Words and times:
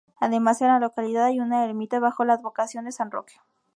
Además, 0.19 0.59
hay 0.59 0.65
en 0.67 0.73
la 0.73 0.79
localidad 0.79 1.29
una 1.33 1.63
ermita 1.63 1.99
bajo 1.99 2.25
la 2.25 2.33
advocación 2.33 2.85
de 2.85 2.91
San 2.91 3.11
Roque. 3.11 3.35